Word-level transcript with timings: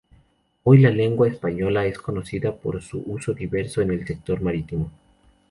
Hoy 0.63 0.79
la 0.79 0.89
Laguna 0.89 1.29
española 1.31 1.85
es 1.85 1.99
conocida 1.99 2.55
por 2.55 2.81
su 2.81 3.03
uso 3.05 3.33
diverso 3.33 3.83
en 3.83 3.91
el 3.91 4.07
sector 4.07 4.41
marítimo. 4.41 4.89